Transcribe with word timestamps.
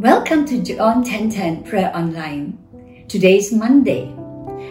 Welcome 0.00 0.44
to 0.46 0.60
John 0.60 1.06
1010 1.06 1.62
Prayer 1.62 1.92
Online. 1.94 2.58
Today 3.06 3.38
is 3.38 3.52
Monday. 3.52 4.10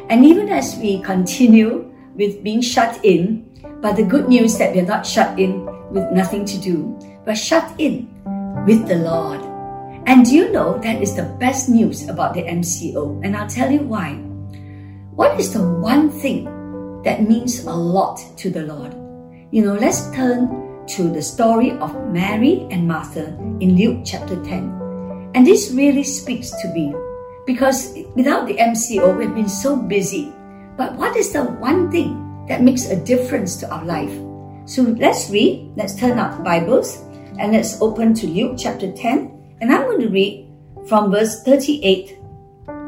And 0.09 0.25
even 0.25 0.49
as 0.49 0.75
we 0.75 1.01
continue 1.01 1.89
with 2.13 2.43
being 2.43 2.59
shut 2.59 2.99
in, 3.05 3.47
but 3.81 3.95
the 3.95 4.03
good 4.03 4.27
news 4.27 4.57
that 4.57 4.75
we're 4.75 4.85
not 4.85 5.07
shut 5.07 5.39
in 5.39 5.65
with 5.91 6.11
nothing 6.11 6.43
to 6.43 6.57
do, 6.59 6.99
we're 7.25 7.37
shut 7.37 7.73
in 7.79 8.11
with 8.67 8.85
the 8.85 8.97
Lord. 8.99 9.39
And 10.05 10.25
do 10.25 10.35
you 10.35 10.51
know 10.51 10.77
that 10.79 11.01
is 11.01 11.15
the 11.15 11.23
best 11.39 11.69
news 11.69 12.09
about 12.09 12.33
the 12.33 12.43
MCO? 12.43 13.23
And 13.23 13.35
I'll 13.37 13.47
tell 13.47 13.71
you 13.71 13.79
why. 13.79 14.15
What 15.15 15.39
is 15.39 15.53
the 15.53 15.63
one 15.63 16.11
thing 16.11 17.01
that 17.03 17.23
means 17.23 17.63
a 17.63 17.71
lot 17.71 18.19
to 18.39 18.49
the 18.49 18.63
Lord? 18.63 18.93
You 19.51 19.63
know, 19.63 19.75
let's 19.75 20.11
turn 20.11 20.85
to 20.87 21.03
the 21.09 21.21
story 21.21 21.71
of 21.71 21.95
Mary 22.11 22.67
and 22.69 22.85
Martha 22.85 23.27
in 23.61 23.77
Luke 23.77 24.01
chapter 24.03 24.35
10. 24.43 24.82
And 25.33 25.45
this 25.45 25.71
really 25.71 26.03
speaks 26.03 26.51
to 26.61 26.67
me 26.69 26.93
because 27.45 27.97
without 28.15 28.47
the 28.47 28.57
MCO, 28.57 29.17
we've 29.17 29.33
been 29.33 29.49
so 29.49 29.75
busy. 29.75 30.31
But 30.77 30.95
what 30.95 31.15
is 31.15 31.33
the 31.33 31.43
one 31.43 31.91
thing 31.91 32.45
that 32.47 32.61
makes 32.61 32.89
a 32.89 32.95
difference 32.95 33.55
to 33.57 33.69
our 33.71 33.83
life? 33.83 34.13
So 34.65 34.83
let's 34.83 35.29
read, 35.29 35.73
let's 35.75 35.95
turn 35.95 36.19
our 36.19 36.39
Bibles, 36.43 36.97
and 37.39 37.51
let's 37.51 37.81
open 37.81 38.13
to 38.15 38.27
Luke 38.27 38.55
chapter 38.57 38.91
10. 38.91 39.57
And 39.61 39.71
I'm 39.71 39.83
going 39.83 40.01
to 40.01 40.09
read 40.09 40.47
from 40.87 41.11
verse 41.11 41.41
38 41.43 42.17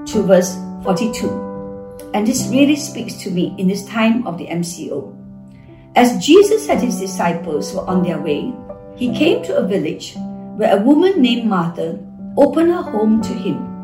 to 0.05 0.23
verse 0.23 0.55
42. 0.83 2.11
And 2.13 2.25
this 2.25 2.47
really 2.47 2.75
speaks 2.75 3.15
to 3.23 3.31
me 3.31 3.55
in 3.57 3.67
this 3.67 3.85
time 3.85 4.25
of 4.27 4.37
the 4.37 4.47
MCO. 4.47 5.11
As 5.95 6.23
Jesus 6.25 6.69
and 6.69 6.81
his 6.81 6.99
disciples 6.99 7.73
were 7.73 7.87
on 7.87 8.03
their 8.03 8.19
way, 8.19 8.53
he 8.95 9.15
came 9.15 9.43
to 9.43 9.57
a 9.57 9.67
village 9.67 10.15
where 10.55 10.77
a 10.77 10.81
woman 10.81 11.21
named 11.21 11.49
Martha 11.49 11.99
opened 12.37 12.71
her 12.71 12.81
home 12.81 13.21
to 13.21 13.33
him. 13.33 13.75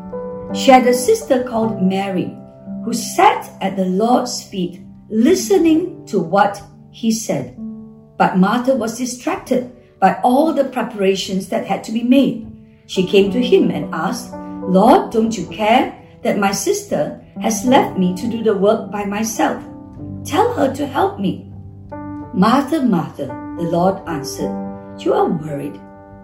She 0.54 0.70
had 0.70 0.86
a 0.86 0.94
sister 0.94 1.44
called 1.44 1.82
Mary 1.82 2.36
who 2.84 2.92
sat 2.92 3.50
at 3.60 3.76
the 3.76 3.86
Lord's 3.86 4.42
feet 4.42 4.82
listening 5.08 6.04
to 6.06 6.20
what 6.20 6.62
he 6.90 7.10
said. 7.10 7.56
But 8.18 8.38
Martha 8.38 8.74
was 8.74 8.98
distracted 8.98 9.72
by 9.98 10.20
all 10.22 10.52
the 10.52 10.64
preparations 10.64 11.48
that 11.48 11.66
had 11.66 11.84
to 11.84 11.92
be 11.92 12.02
made. 12.02 12.48
She 12.86 13.06
came 13.06 13.30
to 13.30 13.40
him 13.40 13.70
and 13.70 13.94
asked, 13.94 14.32
Lord, 14.34 15.12
don't 15.12 15.36
you 15.36 15.46
care 15.46 15.96
that 16.22 16.38
my 16.38 16.52
sister 16.52 17.24
has 17.40 17.64
left 17.64 17.98
me 17.98 18.14
to 18.16 18.28
do 18.28 18.42
the 18.42 18.56
work 18.56 18.90
by 18.90 19.04
myself? 19.04 19.62
Tell 20.24 20.52
her 20.54 20.74
to 20.74 20.86
help 20.86 21.18
me. 21.18 21.50
Martha, 22.34 22.82
Martha, 22.82 23.26
the 23.58 23.64
Lord 23.64 24.06
answered, 24.08 24.52
You 25.00 25.14
are 25.14 25.28
worried 25.28 25.80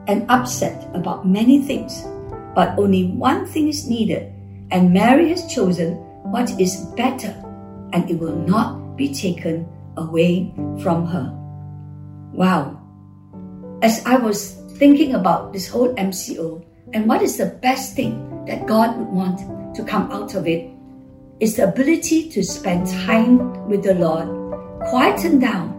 and 0.07 0.25
upset 0.31 0.89
about 0.95 1.27
many 1.27 1.61
things 1.63 2.05
but 2.55 2.79
only 2.79 3.05
one 3.05 3.47
thing 3.47 3.69
is 3.69 3.89
needed, 3.89 4.33
and 4.71 4.93
Mary 4.93 5.31
has 5.31 5.53
chosen 5.53 5.95
what 6.31 6.51
is 6.61 6.77
better, 6.97 7.35
and 7.93 8.09
it 8.11 8.19
will 8.19 8.37
not 8.37 8.97
be 8.97 9.13
taken 9.15 9.67
away 9.97 10.53
from 10.83 11.07
her. 11.07 11.33
Wow. 12.33 12.81
As 13.83 14.05
I 14.05 14.17
was 14.17 14.55
thinking 14.77 15.15
about 15.15 15.53
this 15.53 15.69
whole 15.69 15.95
MCO 15.95 16.65
and 16.93 17.07
what 17.07 17.23
is 17.23 17.37
the 17.37 17.59
best 17.63 17.95
thing 17.95 18.45
that 18.47 18.67
God 18.67 18.97
would 18.97 19.09
want 19.09 19.75
to 19.75 19.85
come 19.85 20.11
out 20.11 20.35
of 20.35 20.47
it, 20.47 20.71
is 21.41 21.55
the 21.57 21.69
ability 21.69 22.29
to 22.31 22.43
spend 22.43 22.87
time 23.07 23.69
with 23.69 23.85
the 23.85 23.95
Lord, 23.95 24.27
quieten 24.91 25.39
down 25.39 25.75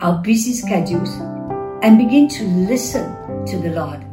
our 0.00 0.20
busy 0.22 0.52
schedules, 0.52 1.10
and 1.82 1.96
begin 1.96 2.26
to 2.28 2.44
listen 2.66 3.06
to 3.46 3.58
the 3.58 3.70
Lord. 3.70 4.04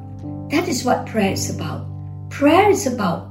That 0.49 0.69
is 0.69 0.85
what 0.85 1.05
prayer 1.07 1.33
is 1.33 1.53
about. 1.53 1.85
Prayer 2.29 2.69
is 2.69 2.87
about 2.87 3.29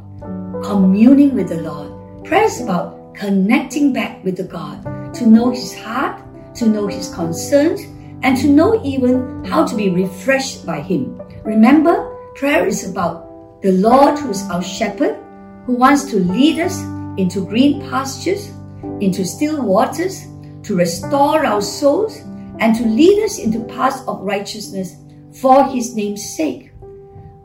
communing 0.62 1.34
with 1.34 1.48
the 1.48 1.62
Lord. 1.62 2.24
Prayer 2.26 2.44
is 2.44 2.60
about 2.60 3.14
connecting 3.14 3.94
back 3.94 4.22
with 4.22 4.36
the 4.36 4.44
God, 4.44 5.14
to 5.14 5.26
know 5.26 5.50
His 5.50 5.74
heart, 5.74 6.22
to 6.56 6.66
know 6.66 6.86
His 6.86 7.14
concerns, 7.14 7.80
and 8.22 8.36
to 8.36 8.48
know 8.48 8.84
even 8.84 9.42
how 9.46 9.64
to 9.66 9.74
be 9.74 9.88
refreshed 9.88 10.66
by 10.66 10.82
Him. 10.82 11.18
Remember, 11.42 12.14
prayer 12.34 12.66
is 12.66 12.86
about 12.86 13.62
the 13.62 13.72
Lord 13.72 14.18
who 14.18 14.28
is 14.28 14.42
our 14.50 14.62
shepherd, 14.62 15.16
who 15.64 15.74
wants 15.74 16.04
to 16.10 16.16
lead 16.16 16.58
us 16.58 16.82
into 17.16 17.46
green 17.46 17.80
pastures, 17.88 18.52
into 19.00 19.24
still 19.24 19.62
waters, 19.62 20.26
to 20.64 20.76
restore 20.76 21.46
our 21.46 21.62
souls, 21.62 22.18
and 22.60 22.76
to 22.76 22.84
lead 22.84 23.24
us 23.24 23.38
into 23.38 23.64
paths 23.64 24.02
of 24.06 24.20
righteousness 24.20 24.96
for 25.40 25.64
His 25.70 25.94
name's 25.94 26.36
sake. 26.36 26.72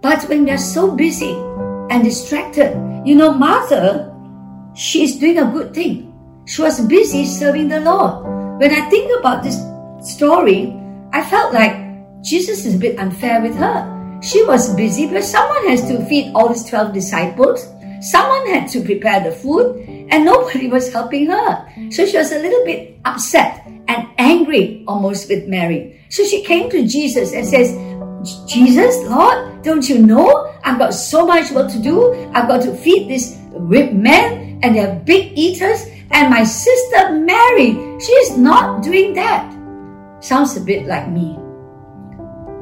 But 0.01 0.23
when 0.23 0.45
we 0.45 0.51
are 0.51 0.57
so 0.57 0.95
busy 0.95 1.31
and 1.93 2.03
distracted, 2.03 2.73
you 3.05 3.15
know, 3.15 3.33
Martha, 3.33 4.11
she 4.73 5.03
is 5.03 5.17
doing 5.17 5.37
a 5.37 5.51
good 5.51 5.73
thing. 5.73 6.11
She 6.47 6.61
was 6.63 6.81
busy 6.87 7.25
serving 7.25 7.67
the 7.69 7.81
Lord. 7.81 8.25
When 8.59 8.71
I 8.71 8.89
think 8.89 9.11
about 9.19 9.43
this 9.43 9.61
story, 10.01 10.73
I 11.13 11.23
felt 11.23 11.53
like 11.53 11.77
Jesus 12.23 12.65
is 12.65 12.75
a 12.75 12.79
bit 12.79 12.97
unfair 12.97 13.41
with 13.41 13.55
her. 13.57 14.19
She 14.23 14.43
was 14.45 14.75
busy, 14.75 15.07
but 15.07 15.23
someone 15.23 15.67
has 15.67 15.81
to 15.87 16.03
feed 16.05 16.31
all 16.33 16.49
these 16.49 16.65
12 16.65 16.93
disciples. 16.93 17.67
Someone 18.01 18.47
had 18.47 18.69
to 18.69 18.81
prepare 18.81 19.23
the 19.23 19.31
food, 19.31 19.77
and 20.09 20.25
nobody 20.25 20.67
was 20.67 20.91
helping 20.91 21.27
her. 21.27 21.67
So 21.91 22.05
she 22.05 22.17
was 22.17 22.31
a 22.31 22.39
little 22.39 22.65
bit 22.65 22.99
upset 23.05 23.65
and 23.87 24.07
angry 24.17 24.83
almost 24.87 25.29
with 25.29 25.47
Mary. 25.47 25.99
So 26.09 26.23
she 26.25 26.43
came 26.43 26.69
to 26.71 26.87
Jesus 26.87 27.33
and 27.33 27.45
says, 27.45 27.73
Jesus, 28.47 28.97
Lord, 29.07 29.63
don't 29.63 29.87
you 29.87 29.99
know 29.99 30.53
I've 30.63 30.77
got 30.77 30.93
so 30.93 31.25
much 31.25 31.51
work 31.51 31.71
to 31.71 31.79
do? 31.79 32.13
I've 32.33 32.47
got 32.47 32.61
to 32.63 32.75
feed 32.75 33.09
these 33.09 33.37
rich 33.51 33.91
men 33.93 34.59
and 34.63 34.75
they're 34.75 34.95
big 35.05 35.37
eaters. 35.37 35.85
And 36.11 36.29
my 36.29 36.43
sister 36.43 37.19
Mary, 37.19 37.99
she's 37.99 38.37
not 38.37 38.83
doing 38.83 39.13
that. 39.13 39.51
Sounds 40.19 40.55
a 40.57 40.61
bit 40.61 40.85
like 40.85 41.09
me. 41.09 41.37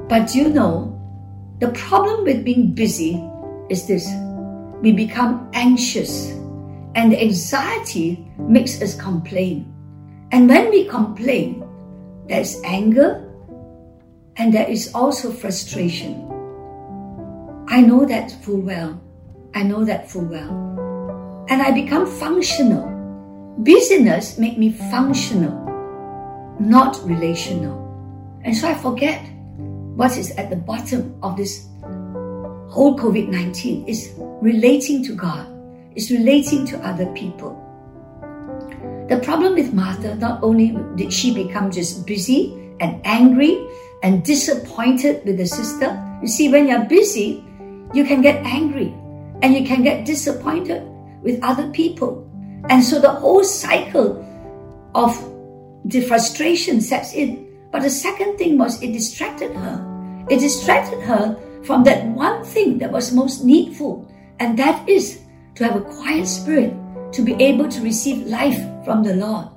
But 0.07 0.33
you 0.33 0.49
know, 0.49 0.95
the 1.59 1.69
problem 1.69 2.23
with 2.23 2.45
being 2.45 2.73
busy 2.73 3.21
is 3.69 3.85
this 3.85 4.07
we 4.81 4.93
become 4.93 5.49
anxious, 5.53 6.31
and 6.95 7.11
the 7.11 7.21
anxiety 7.21 8.25
makes 8.37 8.81
us 8.81 8.95
complain. 8.95 9.73
And 10.31 10.47
when 10.47 10.69
we 10.69 10.85
complain, 10.85 11.67
there's 12.27 12.61
anger, 12.63 13.28
and 14.39 14.53
there 14.53 14.67
is 14.67 14.95
also 14.95 15.31
frustration. 15.31 16.25
I 17.67 17.81
know 17.81 18.05
that 18.05 18.31
full 18.41 18.61
well. 18.61 18.99
I 19.53 19.63
know 19.63 19.83
that 19.83 20.09
full 20.09 20.23
well. 20.23 21.45
And 21.49 21.61
I 21.61 21.71
become 21.71 22.07
functional. 22.07 22.87
Busyness 23.59 24.37
make 24.37 24.57
me 24.57 24.71
functional, 24.71 25.51
not 26.57 26.97
relational. 27.03 27.77
And 28.45 28.55
so 28.55 28.69
I 28.69 28.75
forget 28.75 29.21
what 29.95 30.17
is 30.17 30.31
at 30.31 30.49
the 30.49 30.55
bottom 30.55 31.19
of 31.21 31.35
this 31.35 31.67
whole 32.71 32.97
COVID-19 32.97 33.89
is 33.89 34.13
relating 34.41 35.03
to 35.03 35.15
God, 35.15 35.47
is 35.95 36.11
relating 36.11 36.65
to 36.67 36.77
other 36.79 37.07
people. 37.07 37.59
The 39.09 39.19
problem 39.21 39.55
with 39.55 39.73
Martha, 39.73 40.15
not 40.15 40.41
only 40.41 40.77
did 40.95 41.11
she 41.11 41.33
become 41.33 41.71
just 41.71 42.07
busy 42.07 42.55
and 42.79 43.01
angry 43.03 43.67
and 44.03 44.23
disappointed 44.23 45.25
with 45.25 45.37
the 45.37 45.45
sister. 45.45 45.97
You 46.21 46.27
see, 46.27 46.49
when 46.49 46.67
you're 46.67 46.85
busy, 46.85 47.43
you 47.93 48.03
can 48.05 48.21
get 48.21 48.45
angry 48.45 48.93
and 49.41 49.53
you 49.53 49.65
can 49.65 49.83
get 49.83 50.05
disappointed 50.05 50.83
with 51.23 51.39
other 51.43 51.69
people. 51.71 52.25
And 52.69 52.83
so 52.83 52.99
the 52.99 53.09
whole 53.11 53.43
cycle 53.43 54.25
of 54.95 55.15
the 55.85 56.01
frustration 56.01 56.81
sets 56.81 57.13
in. 57.13 57.47
But 57.71 57.83
the 57.83 57.89
second 57.89 58.37
thing 58.37 58.57
was 58.57 58.81
it 58.81 58.91
distracted 58.93 59.55
her. 59.55 60.25
It 60.29 60.39
distracted 60.39 61.01
her 61.01 61.37
from 61.63 61.83
that 61.83 62.05
one 62.07 62.43
thing 62.43 62.77
that 62.79 62.91
was 62.91 63.13
most 63.13 63.43
needful, 63.43 64.09
and 64.39 64.57
that 64.57 64.87
is 64.87 65.21
to 65.55 65.63
have 65.63 65.75
a 65.75 65.81
quiet 65.81 66.25
spirit, 66.27 66.73
to 67.13 67.21
be 67.21 67.33
able 67.43 67.67
to 67.67 67.81
receive 67.81 68.27
life 68.27 68.59
from 68.85 69.03
the 69.03 69.15
Lord. 69.15 69.47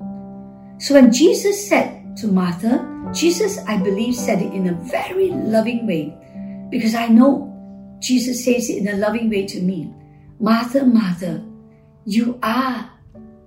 So 0.79 0.95
when 0.95 1.13
Jesus 1.13 1.69
said 1.69 2.02
to 2.17 2.27
Martha, 2.29 2.89
Jesus, 3.13 3.59
I 3.67 3.79
believe, 3.79 4.15
said 4.15 4.43
it 4.43 4.53
in 4.53 4.69
a 4.69 4.75
very 4.75 5.31
loving 5.31 5.87
way 5.87 6.17
because 6.71 6.95
I 6.95 7.09
know 7.09 7.49
Jesus 8.01 8.45
says 8.45 8.69
it 8.69 8.79
in 8.79 8.89
a 8.89 8.97
loving 8.97 9.31
way 9.31 9.47
to 9.47 9.61
me. 9.61 9.93
Martha, 10.41 10.85
Martha, 10.85 11.45
you 12.05 12.39
are 12.43 12.91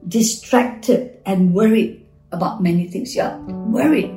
distracted 0.07 1.19
and 1.25 1.53
worried 1.53 2.05
about 2.31 2.61
many 2.61 2.87
things. 2.87 3.15
You're 3.15 3.37
worried. 3.67 4.11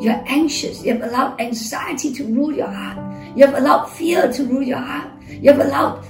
You're 0.00 0.22
anxious. 0.26 0.84
You 0.84 0.94
have 0.94 1.02
allowed 1.02 1.40
anxiety 1.40 2.12
to 2.14 2.24
rule 2.24 2.52
your 2.52 2.70
heart. 2.70 2.98
You 3.36 3.46
have 3.46 3.54
allowed 3.54 3.86
fear 3.86 4.30
to 4.32 4.44
rule 4.44 4.62
your 4.62 4.78
heart. 4.78 5.10
You 5.28 5.52
have 5.52 5.60
allowed 5.60 6.04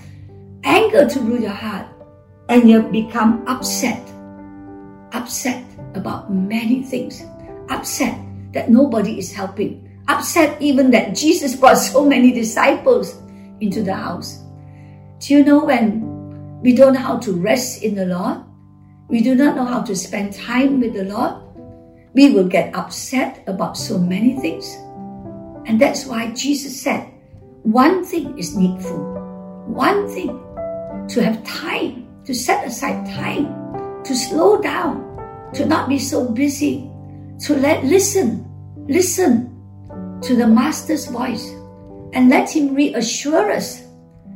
anger 0.65 1.07
to 1.09 1.21
rule 1.21 1.41
your 1.41 1.51
heart. 1.51 1.87
And 2.49 2.69
you 2.69 2.81
have 2.81 2.91
become 2.91 3.45
upset. 3.47 4.01
Upset 5.13 5.65
about 5.95 6.33
many 6.33 6.83
things. 6.83 7.23
Upset 7.71 8.19
that 8.53 8.71
nobody 8.71 9.19
is 9.19 9.33
helping. 9.33 9.89
Upset 10.09 10.61
even 10.61 10.91
that 10.91 11.17
Jesus 11.17 11.57
brought 11.57 11.79
so 11.79 12.05
many 12.05 12.33
disciples 12.33 13.17
into 13.61 13.83
the 13.83 13.95
house. 13.95 14.43
Do 15.21 15.35
you 15.35 15.45
know 15.45 15.65
when 15.65 16.61
we 16.61 16.75
don't 16.75 16.93
know 16.95 17.01
how 17.01 17.19
to 17.19 17.33
rest 17.33 17.83
in 17.83 17.95
the 17.95 18.07
Lord? 18.07 18.39
We 19.09 19.21
do 19.21 19.35
not 19.35 19.57
know 19.57 19.65
how 19.65 19.83
to 19.83 19.97
spend 19.97 20.35
time 20.35 20.81
with 20.81 20.95
the 20.95 21.05
Lord. 21.05 21.41
We 22.15 22.33
will 22.33 22.49
get 22.49 22.75
upset 22.75 23.43
about 23.47 23.77
so 23.77 23.99
many 23.99 24.39
things. 24.41 24.73
And 25.67 25.81
that's 25.81 26.07
why 26.07 26.33
Jesus 26.33 26.81
said, 26.81 27.11
one 27.63 28.05
thing 28.05 28.39
is 28.39 28.57
needful. 28.57 29.01
One 29.67 30.07
thing 30.09 30.37
to 31.09 31.23
have 31.25 31.43
time, 31.45 32.07
to 32.25 32.35
set 32.35 32.67
aside 32.67 33.07
time, 33.07 33.49
to 34.05 34.15
slow 34.15 34.61
down, 34.61 35.01
to 35.55 35.65
not 35.65 35.89
be 35.89 35.99
so 35.99 36.29
busy, 36.29 36.91
to 37.41 37.57
let 37.57 37.85
listen, 37.85 38.47
listen 38.89 39.51
to 40.23 40.37
the 40.37 40.47
Master's 40.47 41.07
voice 41.07 41.51
and 42.13 42.29
let 42.31 42.49
Him 42.49 42.75
reassure 42.75 43.51
us. 43.51 43.83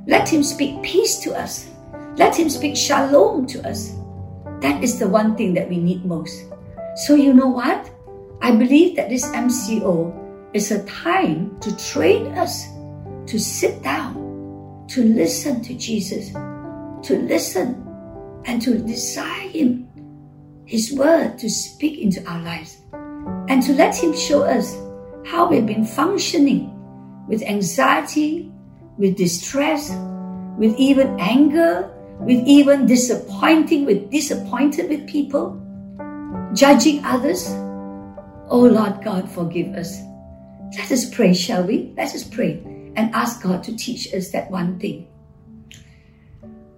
Let 0.07 0.29
Him 0.29 0.43
speak 0.43 0.83
peace 0.83 1.19
to 1.21 1.35
us. 1.39 1.71
Let 2.17 2.39
Him 2.39 2.51
speak 2.51 2.77
shalom 2.77 3.47
to 3.47 3.69
us. 3.69 3.95
That 4.61 4.83
is 4.83 4.99
the 4.99 5.09
one 5.09 5.37
thing 5.37 5.55
that 5.55 5.69
we 5.69 5.79
need 5.79 6.05
most. 6.05 6.45
So, 7.07 7.15
you 7.15 7.33
know 7.33 7.49
what? 7.49 7.91
I 8.43 8.51
believe 8.51 8.97
that 8.97 9.09
this 9.09 9.25
MCO 9.27 10.51
is 10.53 10.71
a 10.71 10.85
time 10.87 11.59
to 11.61 11.77
train 11.77 12.27
us 12.39 12.67
to 13.27 13.39
sit 13.39 13.83
down, 13.83 14.87
to 14.89 15.05
listen 15.05 15.63
to 15.63 15.75
Jesus, 15.75 16.33
to 16.33 17.19
listen 17.29 17.85
and 18.47 18.61
to 18.63 18.79
desire 18.79 19.49
Him, 19.49 19.89
His 20.65 20.93
word 20.93 21.39
to 21.39 21.49
speak 21.49 22.01
into 22.01 22.25
our 22.29 22.41
lives, 22.43 22.79
and 23.49 23.63
to 23.63 23.73
let 23.73 23.97
Him 23.97 24.15
show 24.15 24.43
us 24.43 24.77
how 25.27 25.49
we've 25.49 25.67
been 25.67 25.85
functioning 25.85 26.75
with 27.27 27.43
anxiety, 27.43 28.53
with 28.97 29.17
distress, 29.17 29.91
with 30.57 30.75
even 30.79 31.19
anger, 31.19 31.91
with 32.21 32.47
even 32.47 32.87
disappointing, 32.87 33.85
with 33.85 34.11
disappointed 34.11 34.89
with 34.89 35.09
people, 35.09 35.61
judging 36.55 37.05
others. 37.05 37.47
Oh 38.49 38.69
Lord 38.71 39.03
God, 39.03 39.31
forgive 39.31 39.75
us. 39.75 40.01
Let 40.77 40.93
us 40.93 41.09
pray, 41.09 41.33
shall 41.35 41.65
we? 41.65 41.93
Let 41.97 42.15
us 42.15 42.25
pray 42.25 42.63
and 42.97 43.15
ask 43.15 43.43
God 43.43 43.63
to 43.65 43.77
teach 43.77 44.13
us 44.13 44.31
that 44.31 44.51
one 44.51 44.79
thing. 44.79 45.07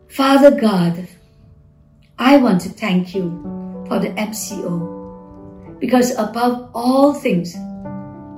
Father 0.08 0.50
God, 0.50 1.08
I 2.18 2.36
want 2.36 2.60
to 2.62 2.68
thank 2.68 3.14
you 3.14 3.30
for 3.88 3.98
the 3.98 4.08
MCO 4.08 4.99
because 5.80 6.12
above 6.16 6.70
all 6.74 7.14
things, 7.14 7.54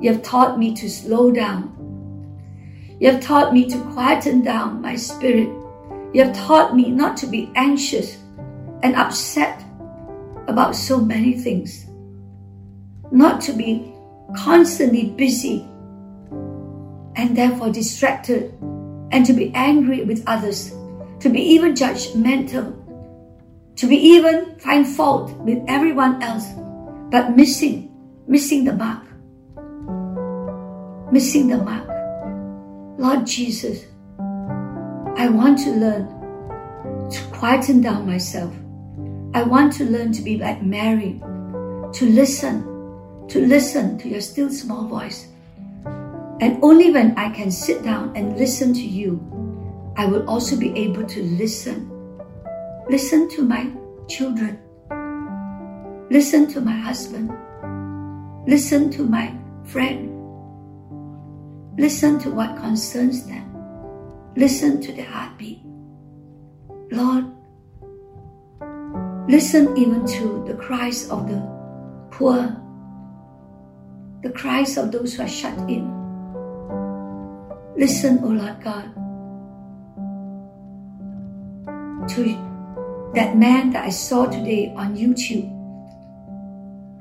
you 0.00 0.12
have 0.12 0.22
taught 0.22 0.58
me 0.58 0.74
to 0.74 0.88
slow 0.88 1.30
down. 1.30 1.68
You 3.00 3.10
have 3.10 3.20
taught 3.20 3.52
me 3.52 3.68
to 3.68 3.78
quieten 3.92 4.42
down 4.42 4.80
my 4.80 4.94
spirit. 4.96 5.48
You 6.14 6.24
have 6.24 6.36
taught 6.36 6.74
me 6.74 6.90
not 6.90 7.16
to 7.18 7.26
be 7.26 7.50
anxious 7.56 8.16
and 8.82 8.94
upset 8.94 9.62
about 10.46 10.76
so 10.76 11.00
many 11.00 11.34
things, 11.34 11.86
not 13.10 13.40
to 13.42 13.52
be 13.52 13.92
constantly 14.36 15.10
busy 15.10 15.66
and 17.16 17.36
therefore 17.36 17.70
distracted, 17.70 18.54
and 19.10 19.26
to 19.26 19.32
be 19.32 19.52
angry 19.54 20.02
with 20.02 20.22
others, 20.26 20.72
to 21.20 21.28
be 21.28 21.40
even 21.40 21.74
judgmental, 21.74 22.72
to 23.76 23.86
be 23.86 23.96
even 23.96 24.58
find 24.58 24.86
fault 24.86 25.30
with 25.38 25.62
everyone 25.68 26.22
else, 26.22 26.46
but 27.12 27.37
missing, 27.37 27.94
missing 28.26 28.64
the 28.64 28.73
mark. 28.73 29.05
Missing 31.12 31.49
the 31.49 31.59
mark. 31.59 31.87
Lord 32.99 33.26
Jesus, 33.26 33.85
I 34.19 35.29
want 35.29 35.59
to 35.61 35.70
learn 35.70 36.09
to 37.11 37.20
quieten 37.31 37.82
down 37.82 38.06
myself. 38.06 38.53
I 39.35 39.44
want 39.44 39.73
to 39.75 39.85
learn 39.85 40.12
to 40.12 40.23
be 40.23 40.38
like 40.38 40.62
Mary, 40.62 41.20
to 41.93 42.05
listen, 42.11 42.64
to 43.29 43.47
listen 43.47 43.99
to 43.99 44.09
your 44.09 44.20
still 44.20 44.50
small 44.50 44.88
voice 44.88 45.29
and 46.43 46.59
only 46.61 46.91
when 46.91 47.17
I 47.17 47.31
can 47.31 47.53
sit 47.53 47.85
down 47.85 48.17
and 48.17 48.37
listen 48.37 48.75
to 48.75 48.82
you, 48.82 49.23
I 49.97 50.06
will 50.06 50.29
also 50.29 50.56
be 50.59 50.76
able 50.76 51.06
to 51.06 51.23
listen. 51.23 51.88
Listen 52.91 53.29
to 53.37 53.43
my 53.43 53.70
children. 54.09 54.59
Listen 56.12 56.47
to 56.49 56.61
my 56.61 56.76
husband. 56.76 57.32
Listen 58.47 58.91
to 58.91 59.03
my 59.03 59.32
friend. 59.64 60.12
Listen 61.79 62.19
to 62.19 62.29
what 62.29 62.55
concerns 62.59 63.25
them. 63.25 63.49
Listen 64.37 64.79
to 64.82 64.93
their 64.93 65.06
heartbeat. 65.06 65.62
Lord, 66.91 67.25
listen 69.26 69.75
even 69.79 70.05
to 70.05 70.44
the 70.47 70.53
cries 70.53 71.09
of 71.09 71.29
the 71.29 71.41
poor, 72.11 72.61
the 74.23 74.32
cries 74.37 74.76
of 74.76 74.93
those 74.93 75.14
who 75.14 75.23
are 75.23 75.29
shut 75.29 75.56
in 75.70 75.88
Listen, 77.75 78.20
O 78.23 78.29
Lord 78.29 78.61
God, 78.61 78.85
to 82.11 82.23
that 83.14 83.38
man 83.38 83.73
that 83.73 83.87
I 83.87 83.88
saw 83.88 84.26
today 84.26 84.75
on 84.76 84.94
YouTube 84.94 85.62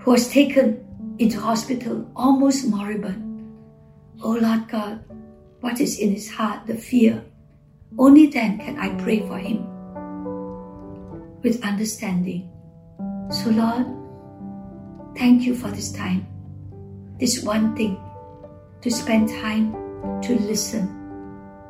who 0.02 0.12
was 0.12 0.30
taken 0.30 0.86
into 1.20 1.40
hospital 1.40 2.10
almost 2.16 2.68
moribund. 2.68 3.22
Oh 4.24 4.34
Lord 4.34 4.68
God, 4.68 5.04
what 5.62 5.80
is 5.80 6.00
in 6.00 6.12
his 6.12 6.30
heart, 6.30 6.66
the 6.68 6.76
fear. 6.76 7.24
Only 7.98 8.28
then 8.28 8.58
can 8.58 8.80
I 8.80 8.96
pray 9.04 9.20
for 9.20 9.38
him 9.38 9.68
with 11.44 11.64
understanding. 11.64 12.50
So, 13.30 13.50
Lord, 13.50 13.86
thank 15.18 15.44
you 15.44 15.56
for 15.56 15.70
this 15.70 15.92
time, 15.92 16.28
this 17.20 17.44
one 17.44 17.76
thing, 17.76 18.00
to 18.82 18.92
spend 18.92 19.30
time 19.30 19.74
to 20.24 20.40
listen. 20.40 20.88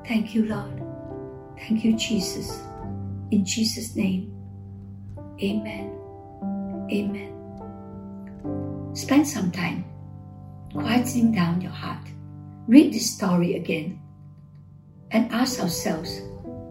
Thank 0.08 0.34
you, 0.34 0.46
Lord. 0.46 0.82
Thank 1.58 1.84
you, 1.84 1.96
Jesus. 1.98 2.62
In 3.32 3.46
Jesus' 3.46 3.96
name, 3.96 4.34
amen. 5.42 5.98
Amen. 6.92 7.31
Spend 8.94 9.28
some 9.28 9.52
time 9.52 9.86
quieting 10.74 11.32
down 11.32 11.62
your 11.62 11.72
heart. 11.72 12.08
Read 12.68 12.94
this 12.94 13.16
story 13.16 13.56
again 13.56 14.00
and 15.12 15.32
ask 15.32 15.60
ourselves 15.60 16.22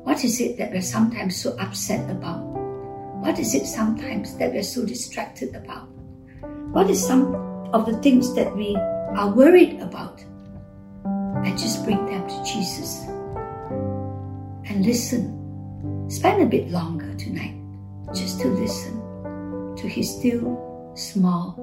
what 0.04 0.24
is 0.24 0.40
it 0.40 0.56
that 0.58 0.72
we're 0.72 0.82
sometimes 0.82 1.40
so 1.40 1.56
upset 1.58 2.10
about? 2.10 2.40
What 3.20 3.38
is 3.38 3.54
it 3.54 3.66
sometimes 3.66 4.36
that 4.38 4.52
we're 4.52 4.62
so 4.62 4.84
distracted 4.84 5.54
about? 5.54 5.88
What 6.72 6.88
is 6.88 7.06
some 7.06 7.34
of 7.72 7.86
the 7.86 7.96
things 7.98 8.34
that 8.34 8.54
we 8.56 8.76
are 8.76 9.30
worried 9.30 9.80
about? 9.80 10.24
and 11.44 11.58
just 11.58 11.84
bring 11.84 12.04
them 12.06 12.26
to 12.28 12.44
Jesus 12.44 13.06
and 14.66 14.84
listen. 14.84 15.36
Spend 16.10 16.42
a 16.42 16.46
bit 16.46 16.70
longer 16.70 17.14
tonight 17.14 17.56
just 18.14 18.40
to 18.40 18.48
listen 18.48 19.00
to 19.76 19.88
His 19.88 20.10
still 20.18 20.92
small 20.94 21.54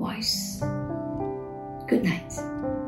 voice. 0.00 0.60
Good 1.86 2.04
night. 2.04 2.79